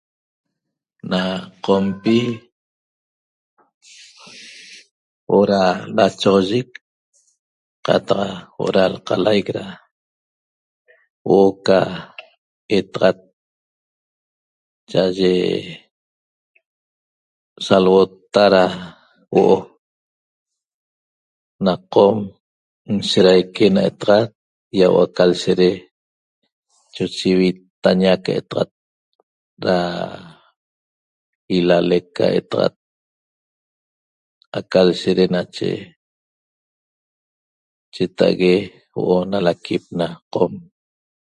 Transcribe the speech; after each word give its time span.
Na 1.11 1.21
qompi 1.65 2.17
huo'o 5.27 5.37
ra 5.49 5.63
lachoxoyec 5.97 6.69
qataq 7.85 8.29
huo'o 8.55 8.69
ra 8.75 8.83
lqalaic 8.93 9.47
ra 9.57 9.65
huo'o 11.27 11.51
ca 11.65 11.79
etaxat 12.77 13.17
cha'aye 14.89 15.33
salhuotta 17.65 18.43
ra 18.53 18.63
huo'o 19.33 19.57
na 21.65 21.73
qom 21.93 22.15
nsheraique 22.97 23.65
na 23.75 23.81
etaxat 23.91 24.29
iahuo'o 24.77 25.05
ca 25.15 25.23
lshere 25.31 25.69
choche 26.93 27.27
ivitaña 27.33 28.09
aca 28.15 28.31
etaxat 28.41 28.69
ra 29.65 29.79
ilalec 31.57 32.05
ca 32.17 32.25
etaxat 32.39 32.73
aca 34.57 34.79
lshere 34.89 35.25
nache 35.35 35.69
cheta'ague 37.93 38.55
huo'o 38.93 39.17
na 39.31 39.37
laquip 39.47 39.83
na 39.99 40.07
qom 40.33 40.53